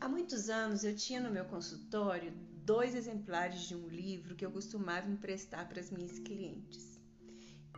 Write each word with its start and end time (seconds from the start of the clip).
Há 0.00 0.08
muitos 0.08 0.48
anos 0.48 0.82
eu 0.82 0.96
tinha 0.96 1.20
no 1.20 1.30
meu 1.30 1.44
consultório 1.44 2.32
dois 2.64 2.94
exemplares 2.94 3.68
de 3.68 3.74
um 3.74 3.86
livro 3.86 4.34
que 4.34 4.46
eu 4.46 4.50
costumava 4.50 5.10
emprestar 5.10 5.68
para 5.68 5.78
as 5.78 5.90
minhas 5.90 6.18
clientes. 6.18 6.98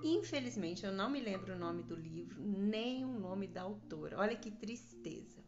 Infelizmente, 0.04 0.86
eu 0.86 0.92
não 0.92 1.10
me 1.10 1.20
lembro 1.20 1.54
o 1.54 1.58
nome 1.58 1.82
do 1.82 1.96
livro, 1.96 2.40
nem 2.40 3.04
o 3.04 3.18
nome 3.18 3.48
da 3.48 3.62
autora. 3.62 4.18
Olha 4.18 4.36
que 4.36 4.52
tristeza. 4.52 5.42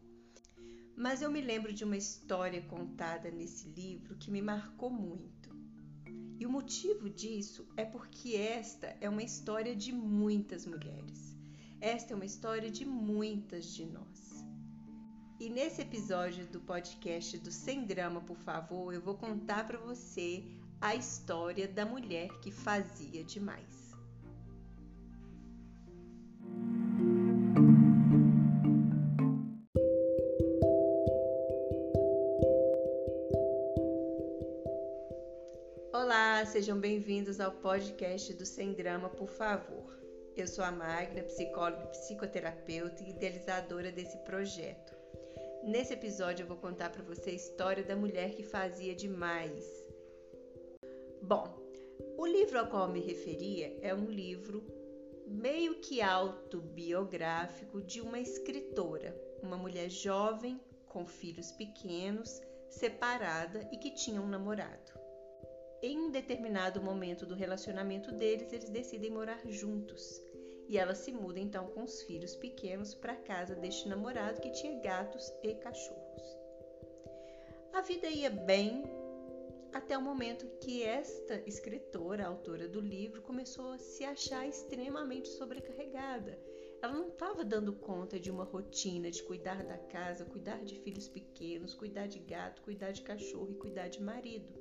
Mas 0.97 1.21
eu 1.21 1.31
me 1.31 1.39
lembro 1.39 1.71
de 1.71 1.85
uma 1.85 1.95
história 1.95 2.61
contada 2.63 3.31
nesse 3.31 3.69
livro 3.69 4.17
que 4.17 4.29
me 4.29 4.41
marcou 4.41 4.89
muito. 4.89 5.44
E 6.37 6.45
o 6.45 6.49
motivo 6.49 7.09
disso 7.09 7.65
é 7.77 7.85
porque 7.85 8.35
esta 8.35 8.95
é 8.99 9.09
uma 9.09 9.23
história 9.23 9.75
de 9.75 9.93
muitas 9.93 10.65
mulheres. 10.65 11.35
Esta 11.79 12.13
é 12.13 12.15
uma 12.15 12.25
história 12.25 12.69
de 12.69 12.83
muitas 12.85 13.73
de 13.73 13.85
nós. 13.85 14.45
E 15.39 15.49
nesse 15.49 15.81
episódio 15.81 16.45
do 16.47 16.59
podcast 16.61 17.37
do 17.37 17.51
Sem 17.51 17.85
Drama, 17.85 18.21
por 18.21 18.37
favor, 18.37 18.93
eu 18.93 19.01
vou 19.01 19.15
contar 19.15 19.67
para 19.67 19.77
você 19.77 20.43
a 20.81 20.95
história 20.95 21.67
da 21.67 21.85
mulher 21.85 22.29
que 22.41 22.51
fazia 22.51 23.23
demais. 23.23 23.84
Olá, 36.45 36.51
sejam 36.51 36.79
bem-vindos 36.79 37.39
ao 37.39 37.51
podcast 37.51 38.31
do 38.35 38.45
Sem 38.45 38.73
Drama, 38.73 39.09
por 39.09 39.27
favor. 39.27 39.99
Eu 40.37 40.45
sou 40.45 40.63
a 40.63 40.71
Magna, 40.71 41.23
psicóloga 41.23 41.87
psicoterapeuta 41.87 43.03
e 43.03 43.09
idealizadora 43.09 43.91
desse 43.91 44.15
projeto. 44.19 44.95
Nesse 45.63 45.93
episódio 45.93 46.43
eu 46.43 46.47
vou 46.47 46.57
contar 46.57 46.91
para 46.91 47.01
você 47.01 47.31
a 47.31 47.33
história 47.33 47.83
da 47.83 47.95
mulher 47.95 48.35
que 48.35 48.43
fazia 48.43 48.93
demais. 48.93 49.65
Bom, 51.23 51.45
o 52.15 52.27
livro 52.27 52.59
ao 52.59 52.67
qual 52.67 52.89
me 52.89 52.99
referia 52.99 53.79
é 53.81 53.91
um 53.95 54.05
livro 54.05 54.63
meio 55.25 55.81
que 55.81 55.99
autobiográfico 55.99 57.81
de 57.81 58.01
uma 58.01 58.19
escritora, 58.19 59.19
uma 59.41 59.57
mulher 59.57 59.89
jovem 59.89 60.61
com 60.87 61.07
filhos 61.07 61.51
pequenos, 61.53 62.39
separada 62.69 63.67
e 63.71 63.77
que 63.77 63.89
tinha 63.95 64.21
um 64.21 64.27
namorado. 64.27 65.04
Em 65.81 65.99
um 65.99 66.09
determinado 66.09 66.81
momento 66.81 67.25
do 67.25 67.35
relacionamento 67.35 68.11
deles, 68.11 68.51
eles 68.51 68.69
decidem 68.69 69.11
morar 69.11 69.41
juntos. 69.47 70.21
E 70.67 70.77
ela 70.77 70.95
se 70.95 71.11
muda 71.11 71.39
então 71.39 71.67
com 71.67 71.83
os 71.83 72.01
filhos 72.03 72.35
pequenos 72.35 72.95
para 72.95 73.13
a 73.13 73.17
casa 73.17 73.55
deste 73.55 73.87
namorado 73.87 74.41
que 74.41 74.51
tinha 74.51 74.79
gatos 74.81 75.31
e 75.43 75.53
cachorros. 75.55 76.37
A 77.73 77.81
vida 77.81 78.07
ia 78.07 78.29
bem 78.29 78.83
até 79.73 79.97
o 79.97 80.01
momento 80.01 80.47
que 80.61 80.81
esta 80.83 81.43
escritora, 81.45 82.25
autora 82.25 82.67
do 82.67 82.79
livro, 82.79 83.21
começou 83.21 83.73
a 83.73 83.77
se 83.77 84.05
achar 84.05 84.47
extremamente 84.47 85.27
sobrecarregada. 85.27 86.39
Ela 86.81 86.93
não 86.93 87.09
estava 87.09 87.43
dando 87.43 87.73
conta 87.73 88.17
de 88.17 88.31
uma 88.31 88.45
rotina 88.45 89.11
de 89.11 89.21
cuidar 89.21 89.65
da 89.65 89.77
casa, 89.77 90.23
cuidar 90.23 90.63
de 90.63 90.75
filhos 90.75 91.09
pequenos, 91.09 91.73
cuidar 91.73 92.07
de 92.07 92.19
gato, 92.19 92.61
cuidar 92.61 92.91
de 92.91 93.01
cachorro 93.01 93.51
e 93.51 93.55
cuidar 93.55 93.89
de 93.89 94.01
marido. 94.01 94.53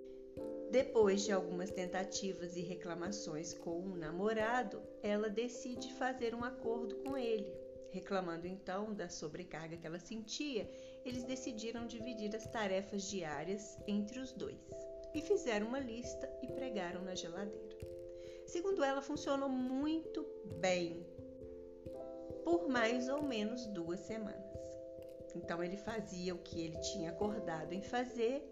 Depois 0.75 1.23
de 1.23 1.31
algumas 1.31 1.71
tentativas 1.71 2.57
e 2.57 2.61
reclamações 2.61 3.55
com 3.55 3.79
o 3.79 3.97
namorado, 3.97 4.83
ela 5.05 5.29
decide 5.31 5.93
fazer 5.93 6.35
um 6.35 6.43
acordo 6.43 6.97
com 6.97 7.17
ele. 7.17 7.47
Reclamando 7.93 8.49
então 8.49 8.93
da 8.93 9.09
sobrecarga 9.09 9.77
que 9.77 9.87
ela 9.87 10.01
sentia, 10.01 10.69
eles 11.05 11.23
decidiram 11.23 11.87
dividir 11.87 12.35
as 12.35 12.45
tarefas 12.49 13.05
diárias 13.05 13.79
entre 13.87 14.19
os 14.19 14.33
dois 14.33 14.59
e 15.15 15.23
fizeram 15.23 15.69
uma 15.69 15.79
lista 15.79 16.29
e 16.43 16.49
pregaram 16.49 17.05
na 17.05 17.15
geladeira. 17.15 17.79
Segundo 18.45 18.83
ela, 18.83 19.01
funcionou 19.01 19.49
muito 19.49 20.27
bem 20.59 21.07
por 22.43 22.67
mais 22.69 23.09
ou 23.09 23.23
menos 23.23 23.65
duas 23.67 24.01
semanas. 24.01 24.43
Então 25.37 25.63
ele 25.63 25.77
fazia 25.77 26.35
o 26.35 26.39
que 26.39 26.61
ele 26.61 26.81
tinha 26.81 27.11
acordado 27.11 27.73
em 27.73 27.81
fazer, 27.81 28.43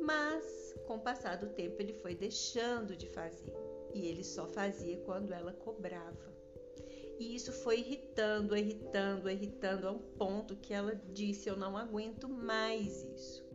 mas 0.00 0.67
com 0.88 0.96
o 0.96 1.00
passar 1.00 1.36
do 1.36 1.50
tempo, 1.50 1.82
ele 1.82 1.92
foi 1.92 2.14
deixando 2.14 2.96
de 2.96 3.06
fazer 3.08 3.54
e 3.92 4.06
ele 4.06 4.24
só 4.24 4.48
fazia 4.48 4.96
quando 5.00 5.32
ela 5.34 5.52
cobrava. 5.52 6.34
E 7.18 7.34
isso 7.34 7.52
foi 7.52 7.80
irritando, 7.80 8.56
irritando, 8.56 9.28
irritando 9.28 9.86
a 9.86 9.92
um 9.92 9.98
ponto 9.98 10.56
que 10.56 10.72
ela 10.72 10.94
disse: 11.12 11.46
Eu 11.46 11.56
não 11.56 11.76
aguento 11.76 12.26
mais 12.26 13.02
isso. 13.02 13.46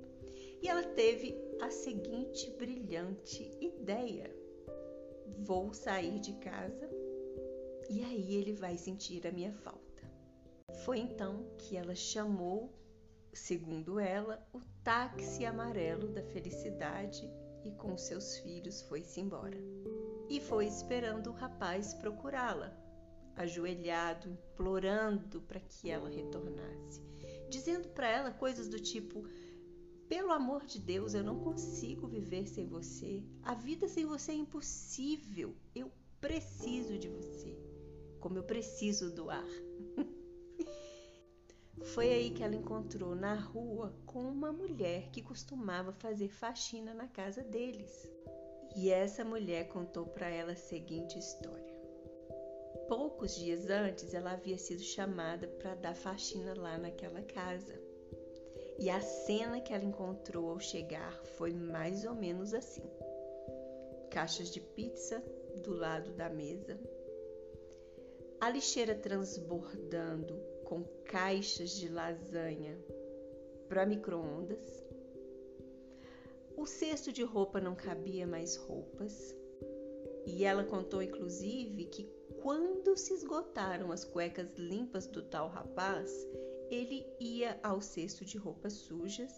E 0.61 0.67
ela 0.67 0.83
teve 0.83 1.35
a 1.59 1.71
seguinte 1.71 2.51
brilhante 2.51 3.49
ideia: 3.59 4.29
Vou 5.39 5.73
sair 5.73 6.19
de 6.19 6.33
casa 6.33 6.87
e 7.89 8.03
aí 8.03 8.35
ele 8.35 8.53
vai 8.53 8.77
sentir 8.77 9.25
a 9.25 9.31
minha 9.31 9.53
falta. 9.53 10.03
Foi 10.85 10.99
então 10.99 11.47
que 11.57 11.75
ela 11.75 11.95
chamou 11.95 12.71
segundo 13.33 13.99
ela, 13.99 14.45
o 14.53 14.59
táxi 14.83 15.45
amarelo 15.45 16.07
da 16.07 16.23
felicidade 16.23 17.29
e 17.63 17.71
com 17.71 17.97
seus 17.97 18.37
filhos 18.39 18.81
foi-se 18.83 19.19
embora. 19.19 19.57
E 20.29 20.39
foi 20.39 20.65
esperando 20.65 21.29
o 21.29 21.33
rapaz 21.33 21.93
procurá-la, 21.95 22.75
ajoelhado, 23.35 24.29
implorando 24.29 25.41
para 25.41 25.59
que 25.59 25.89
ela 25.89 26.09
retornasse, 26.09 27.01
dizendo 27.49 27.89
para 27.89 28.07
ela 28.07 28.31
coisas 28.31 28.67
do 28.67 28.79
tipo: 28.79 29.27
Pelo 30.07 30.31
amor 30.31 30.65
de 30.65 30.79
Deus, 30.79 31.13
eu 31.13 31.23
não 31.23 31.39
consigo 31.39 32.07
viver 32.07 32.47
sem 32.47 32.67
você. 32.67 33.23
A 33.41 33.53
vida 33.53 33.87
sem 33.87 34.05
você 34.05 34.31
é 34.31 34.35
impossível. 34.35 35.55
Eu 35.73 35.91
preciso 36.21 36.97
de 36.97 37.09
você, 37.09 37.57
como 38.19 38.37
eu 38.37 38.43
preciso 38.43 39.13
do 39.13 39.29
ar. 39.29 39.47
Foi 41.81 42.11
aí 42.11 42.29
que 42.29 42.43
ela 42.43 42.55
encontrou 42.55 43.15
na 43.15 43.33
rua 43.33 43.93
com 44.05 44.19
uma 44.19 44.51
mulher 44.51 45.09
que 45.09 45.21
costumava 45.21 45.91
fazer 45.91 46.29
faxina 46.29 46.93
na 46.93 47.07
casa 47.07 47.43
deles. 47.43 48.09
E 48.75 48.89
essa 48.89 49.25
mulher 49.25 49.67
contou 49.67 50.05
para 50.05 50.29
ela 50.29 50.53
a 50.53 50.55
seguinte 50.55 51.17
história. 51.17 51.73
Poucos 52.87 53.35
dias 53.35 53.69
antes, 53.69 54.13
ela 54.13 54.33
havia 54.33 54.57
sido 54.57 54.81
chamada 54.81 55.47
para 55.47 55.75
dar 55.75 55.95
faxina 55.95 56.53
lá 56.55 56.77
naquela 56.77 57.21
casa. 57.21 57.79
E 58.79 58.89
a 58.89 59.01
cena 59.01 59.61
que 59.61 59.73
ela 59.73 59.83
encontrou 59.83 60.49
ao 60.49 60.59
chegar 60.59 61.13
foi 61.37 61.53
mais 61.53 62.05
ou 62.05 62.15
menos 62.15 62.53
assim: 62.53 62.89
caixas 64.09 64.49
de 64.49 64.59
pizza 64.59 65.23
do 65.63 65.73
lado 65.73 66.11
da 66.13 66.29
mesa, 66.29 66.79
a 68.41 68.49
lixeira 68.49 68.95
transbordando 68.95 70.52
com 70.73 70.83
caixas 71.05 71.69
de 71.69 71.87
lasanha 71.87 72.75
para 73.69 73.85
microondas. 73.85 74.83
O 76.57 76.65
cesto 76.65 77.11
de 77.11 77.21
roupa 77.21 77.61
não 77.61 77.75
cabia 77.75 78.25
mais 78.25 78.55
roupas. 78.55 79.35
E 80.25 80.43
ela 80.43 80.63
contou 80.63 81.03
inclusive 81.03 81.85
que 81.85 82.05
quando 82.41 82.97
se 82.97 83.13
esgotaram 83.13 83.91
as 83.91 84.03
cuecas 84.03 84.51
limpas 84.57 85.05
do 85.05 85.21
tal 85.21 85.47
rapaz, 85.47 86.11
ele 86.71 87.05
ia 87.19 87.59
ao 87.61 87.79
cesto 87.79 88.25
de 88.25 88.39
roupas 88.39 88.73
sujas, 88.73 89.31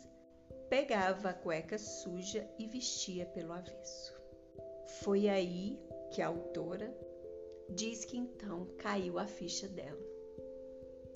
pegava 0.69 1.31
a 1.31 1.33
cueca 1.33 1.77
suja 1.77 2.49
e 2.57 2.65
vestia 2.65 3.25
pelo 3.25 3.51
avesso. 3.51 4.13
Foi 5.01 5.27
aí 5.27 5.77
que 6.13 6.21
a 6.21 6.27
autora 6.27 6.95
diz 7.71 8.05
que 8.05 8.15
então 8.15 8.69
caiu 8.77 9.19
a 9.19 9.27
ficha 9.27 9.67
dela. 9.67 10.14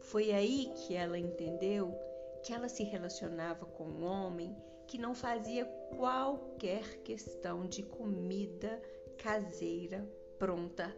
Foi 0.09 0.31
aí 0.31 0.71
que 0.75 0.95
ela 0.95 1.19
entendeu 1.19 1.95
que 2.43 2.51
ela 2.51 2.67
se 2.67 2.83
relacionava 2.83 3.63
com 3.67 3.83
um 3.83 4.03
homem 4.03 4.55
que 4.87 4.97
não 4.97 5.13
fazia 5.13 5.65
qualquer 5.95 7.03
questão 7.03 7.67
de 7.67 7.83
comida 7.83 8.81
caseira, 9.19 10.03
pronta, 10.39 10.91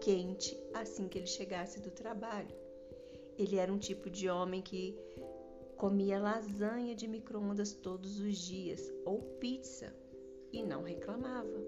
quente, 0.00 0.58
assim 0.74 1.06
que 1.06 1.18
ele 1.18 1.28
chegasse 1.28 1.80
do 1.80 1.92
trabalho. 1.92 2.52
Ele 3.38 3.56
era 3.56 3.72
um 3.72 3.78
tipo 3.78 4.10
de 4.10 4.28
homem 4.28 4.60
que 4.60 4.98
comia 5.76 6.18
lasanha 6.18 6.96
de 6.96 7.06
micro-ondas 7.06 7.72
todos 7.74 8.18
os 8.18 8.36
dias 8.38 8.92
ou 9.04 9.20
pizza 9.38 9.94
e 10.52 10.64
não 10.64 10.82
reclamava. 10.82 11.62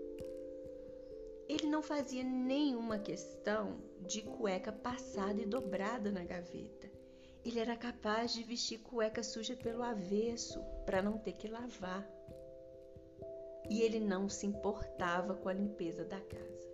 Ele 1.50 1.67
não 1.67 1.82
fazia 1.82 2.23
nenhuma 2.23 2.97
questão 2.97 3.81
de 4.06 4.23
cueca 4.23 4.70
passada 4.70 5.43
e 5.43 5.44
dobrada 5.44 6.08
na 6.12 6.23
gaveta. 6.23 6.88
Ele 7.44 7.58
era 7.58 7.76
capaz 7.76 8.32
de 8.32 8.44
vestir 8.44 8.79
cueca 8.79 9.20
suja 9.20 9.56
pelo 9.56 9.82
avesso 9.82 10.62
para 10.87 11.02
não 11.02 11.19
ter 11.19 11.32
que 11.32 11.49
lavar. 11.49 12.08
E 13.69 13.82
ele 13.82 13.99
não 13.99 14.29
se 14.29 14.47
importava 14.47 15.35
com 15.35 15.49
a 15.49 15.52
limpeza 15.52 16.05
da 16.05 16.20
casa. 16.20 16.70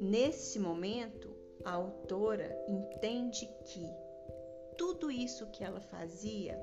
Nesse 0.00 0.58
momento, 0.58 1.32
a 1.64 1.74
autora 1.74 2.60
entende 2.66 3.48
que 3.66 3.86
tudo 4.76 5.12
isso 5.12 5.48
que 5.52 5.62
ela 5.62 5.80
fazia, 5.80 6.58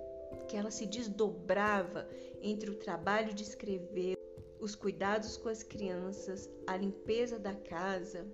que 0.50 0.58
ela 0.58 0.72
se 0.72 0.86
desdobrava 0.86 2.06
entre 2.42 2.70
o 2.70 2.78
trabalho 2.78 3.34
de 3.34 3.44
escrever, 3.44 4.21
os 4.62 4.76
cuidados 4.76 5.38
com 5.38 5.50
as 5.50 5.64
crianças, 5.64 6.48
a 6.68 6.78
limpeza 6.78 7.40
da 7.40 7.56
casa, 7.56 8.26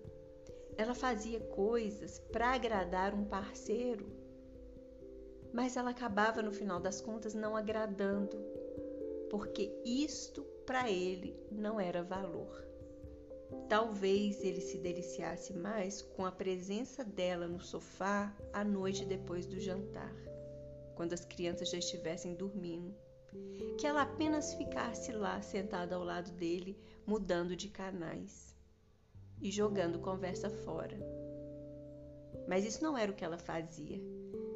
ela 0.77 0.94
fazia 0.94 1.39
coisas 1.39 2.19
para 2.19 2.53
agradar 2.53 3.15
um 3.15 3.24
parceiro, 3.24 4.06
mas 5.53 5.77
ela 5.77 5.91
acabava 5.91 6.41
no 6.41 6.51
final 6.51 6.81
das 6.81 7.00
contas 7.00 7.33
não 7.33 7.56
agradando, 7.56 8.38
porque 9.29 9.74
isto 9.85 10.44
para 10.65 10.91
ele 10.91 11.33
não 11.50 11.79
era 11.79 12.03
valor. 12.03 12.68
Talvez 13.69 14.44
ele 14.44 14.59
se 14.59 14.77
deliciasse 14.77 15.53
mais 15.53 16.01
com 16.01 16.25
a 16.25 16.31
presença 16.31 17.06
dela 17.06 17.47
no 17.47 17.62
sofá 17.62 18.35
à 18.51 18.65
noite 18.65 19.06
depois 19.06 19.45
do 19.45 19.57
jantar, 19.62 20.13
quando 20.94 21.13
as 21.13 21.23
crianças 21.23 21.69
já 21.69 21.77
estivessem 21.77 22.35
dormindo. 22.35 23.06
Que 23.77 23.85
ela 23.85 24.01
apenas 24.01 24.53
ficasse 24.53 25.12
lá 25.12 25.41
sentada 25.41 25.95
ao 25.95 26.03
lado 26.03 26.31
dele, 26.31 26.77
mudando 27.06 27.56
de 27.56 27.69
canais 27.69 28.56
e 29.41 29.51
jogando 29.51 30.00
conversa 30.00 30.50
fora. 30.50 30.97
Mas 32.47 32.65
isso 32.65 32.83
não 32.83 32.97
era 32.97 33.12
o 33.12 33.15
que 33.15 33.25
ela 33.25 33.38
fazia. 33.38 34.01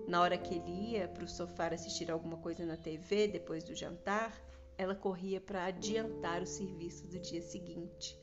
Na 0.07 0.21
hora 0.21 0.37
que 0.37 0.55
ele 0.55 0.91
ia 0.91 1.07
para 1.07 1.23
o 1.23 1.29
sofá 1.29 1.67
assistir 1.67 2.09
alguma 2.09 2.37
coisa 2.37 2.65
na 2.65 2.77
TV 2.77 3.27
depois 3.27 3.63
do 3.63 3.75
jantar, 3.75 4.35
ela 4.77 4.95
corria 4.95 5.39
para 5.39 5.65
adiantar 5.65 6.41
o 6.41 6.47
serviço 6.47 7.07
do 7.07 7.19
dia 7.19 7.41
seguinte 7.41 8.21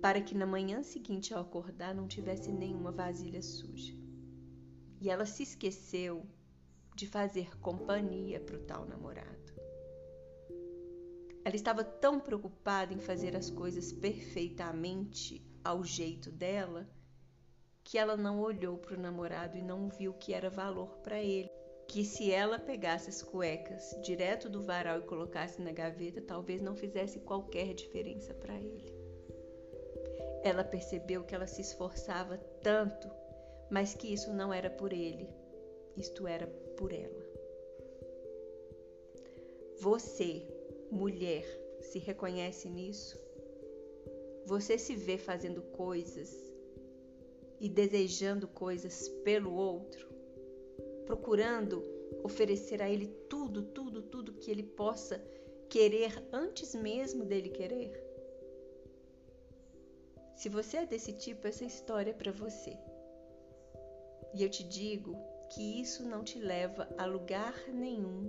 para 0.00 0.20
que 0.20 0.36
na 0.36 0.46
manhã 0.46 0.82
seguinte 0.82 1.34
ao 1.34 1.40
acordar 1.40 1.94
não 1.94 2.06
tivesse 2.06 2.52
nenhuma 2.52 2.92
vasilha 2.92 3.42
suja. 3.42 3.92
E 5.00 5.10
ela 5.10 5.26
se 5.26 5.42
esqueceu 5.42 6.24
de 6.94 7.06
fazer 7.06 7.58
companhia 7.58 8.40
para 8.40 8.56
o 8.56 8.60
tal 8.60 8.86
namorado. 8.86 9.52
Ela 11.46 11.54
estava 11.54 11.84
tão 11.84 12.18
preocupada 12.18 12.92
em 12.92 12.98
fazer 12.98 13.36
as 13.36 13.48
coisas 13.48 13.92
perfeitamente 13.92 15.46
ao 15.62 15.84
jeito 15.84 16.28
dela 16.28 16.88
que 17.84 17.96
ela 17.96 18.16
não 18.16 18.40
olhou 18.40 18.76
para 18.76 18.96
o 18.96 19.00
namorado 19.00 19.56
e 19.56 19.62
não 19.62 19.88
viu 19.88 20.12
que 20.12 20.34
era 20.34 20.50
valor 20.50 20.98
para 21.04 21.22
ele. 21.22 21.48
Que 21.86 22.04
se 22.04 22.32
ela 22.32 22.58
pegasse 22.58 23.10
as 23.10 23.22
cuecas 23.22 23.96
direto 24.02 24.48
do 24.48 24.60
varal 24.60 24.98
e 24.98 25.04
colocasse 25.04 25.62
na 25.62 25.70
gaveta, 25.70 26.20
talvez 26.20 26.60
não 26.60 26.74
fizesse 26.74 27.20
qualquer 27.20 27.74
diferença 27.74 28.34
para 28.34 28.56
ele. 28.56 28.92
Ela 30.42 30.64
percebeu 30.64 31.22
que 31.22 31.32
ela 31.32 31.46
se 31.46 31.60
esforçava 31.60 32.38
tanto, 32.60 33.08
mas 33.70 33.94
que 33.94 34.12
isso 34.12 34.32
não 34.32 34.52
era 34.52 34.68
por 34.68 34.92
ele, 34.92 35.28
isto 35.96 36.26
era 36.26 36.48
por 36.76 36.92
ela. 36.92 37.24
Você, 39.78 40.55
mulher, 40.90 41.44
se 41.80 41.98
reconhece 41.98 42.68
nisso? 42.68 43.18
Você 44.44 44.78
se 44.78 44.94
vê 44.94 45.18
fazendo 45.18 45.62
coisas 45.62 46.34
e 47.60 47.68
desejando 47.68 48.46
coisas 48.46 49.08
pelo 49.24 49.52
outro, 49.54 50.08
procurando 51.04 51.82
oferecer 52.22 52.80
a 52.80 52.88
ele 52.88 53.08
tudo, 53.28 53.62
tudo, 53.62 54.02
tudo 54.02 54.34
que 54.34 54.50
ele 54.50 54.62
possa 54.62 55.18
querer 55.68 56.12
antes 56.32 56.74
mesmo 56.74 57.24
dele 57.24 57.48
querer? 57.48 58.04
Se 60.36 60.48
você 60.48 60.78
é 60.78 60.86
desse 60.86 61.12
tipo, 61.12 61.46
essa 61.46 61.64
história 61.64 62.10
é 62.10 62.14
para 62.14 62.30
você. 62.30 62.76
E 64.34 64.42
eu 64.42 64.50
te 64.50 64.62
digo 64.62 65.16
que 65.50 65.80
isso 65.80 66.04
não 66.04 66.22
te 66.22 66.38
leva 66.38 66.88
a 66.98 67.06
lugar 67.06 67.54
nenhum 67.68 68.28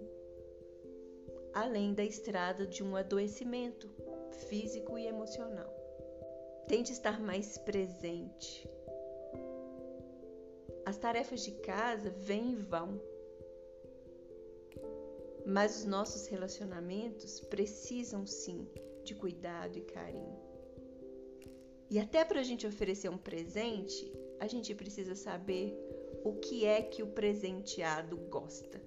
além 1.57 1.92
da 1.92 2.04
estrada 2.04 2.68
de 2.68 2.83
um 2.83 2.95
adoecimento 2.95 3.89
físico 4.48 4.95
e 4.95 5.07
emocional. 5.07 5.74
Tente 6.68 6.92
estar 6.92 7.19
mais 7.19 7.57
presente. 7.57 8.69
As 10.86 10.98
tarefas 10.98 11.42
de 11.42 11.51
casa 11.54 12.12
vêm 12.12 12.51
e 12.51 12.56
vão, 12.56 13.01
mas 15.48 15.80
os 15.80 15.86
nossos 15.86 16.27
relacionamentos 16.27 17.39
precisam 17.39 18.24
sim 18.25 18.68
de 19.03 19.15
cuidado 19.15 19.80
e 19.80 19.81
carinho. 19.81 20.39
E 21.89 21.98
até 21.98 22.24
para 22.24 22.39
a 22.39 22.44
gente 22.44 22.68
oferecer 22.68 23.10
um 23.10 23.18
presente, 23.18 24.12
a 24.39 24.45
gente 24.45 24.75
precisa 24.75 25.15
saber 25.15 25.75
o 26.24 26.33
que 26.33 26.65
é 26.65 26.83
que 26.83 27.01
o 27.01 27.07
presenteado 27.07 28.15
gosta, 28.30 28.80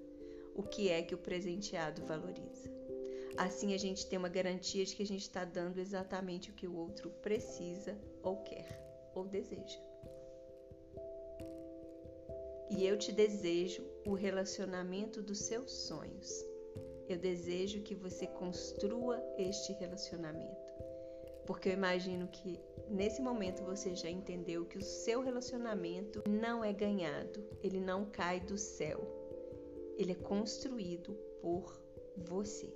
o 0.55 0.63
que 0.63 0.89
é 0.89 1.01
que 1.01 1.15
o 1.15 1.17
presenteado 1.17 2.05
valoriza. 2.05 2.69
Assim 3.37 3.73
a 3.73 3.77
gente 3.77 4.07
tem 4.07 4.19
uma 4.19 4.29
garantia 4.29 4.83
de 4.85 4.95
que 4.95 5.03
a 5.03 5.05
gente 5.05 5.21
está 5.21 5.45
dando 5.45 5.79
exatamente 5.79 6.49
o 6.49 6.53
que 6.53 6.67
o 6.67 6.75
outro 6.75 7.09
precisa 7.21 7.97
ou 8.21 8.37
quer 8.37 8.79
ou 9.15 9.25
deseja. 9.25 9.79
E 12.69 12.85
eu 12.85 12.97
te 12.97 13.11
desejo 13.11 13.83
o 14.05 14.13
relacionamento 14.13 15.21
dos 15.21 15.39
seus 15.39 15.71
sonhos. 15.71 16.45
Eu 17.07 17.17
desejo 17.17 17.81
que 17.81 17.93
você 17.93 18.27
construa 18.27 19.21
este 19.37 19.73
relacionamento 19.73 20.71
porque 21.45 21.69
eu 21.69 21.73
imagino 21.73 22.27
que 22.27 22.59
nesse 22.89 23.21
momento 23.21 23.63
você 23.63 23.95
já 23.95 24.09
entendeu 24.09 24.65
que 24.65 24.77
o 24.77 24.81
seu 24.81 25.21
relacionamento 25.21 26.23
não 26.29 26.63
é 26.63 26.71
ganhado, 26.71 27.43
ele 27.61 27.79
não 27.79 28.05
cai 28.05 28.39
do 28.39 28.57
céu, 28.57 29.20
ele 30.01 30.13
é 30.13 30.15
construído 30.15 31.13
por 31.41 31.79
você. 32.17 32.73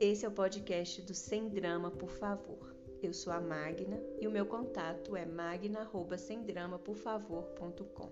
Esse 0.00 0.26
é 0.26 0.28
o 0.28 0.32
podcast 0.32 1.00
do 1.02 1.14
Sem 1.14 1.48
Drama, 1.48 1.90
por 1.90 2.10
favor. 2.10 2.74
Eu 3.02 3.14
sou 3.14 3.32
a 3.32 3.40
Magna 3.40 4.02
e 4.20 4.26
o 4.26 4.30
meu 4.30 4.44
contato 4.44 5.14
é 5.14 5.24
magna@semdramaporfavor.com. 5.24 8.10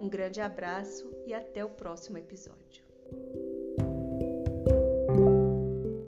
Um 0.00 0.08
grande 0.08 0.40
abraço 0.40 1.12
e 1.26 1.34
até 1.34 1.62
o 1.64 1.70
próximo 1.70 2.18
episódio. 2.18 2.89